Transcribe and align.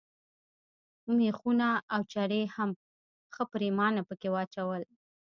مېخونه 1.17 1.67
او 1.93 2.01
چرې 2.13 2.41
مې 2.45 2.51
هم 2.55 2.69
ښه 3.33 3.43
پرېمانه 3.51 4.01
پکښې 4.09 4.29
واچول. 4.31 4.83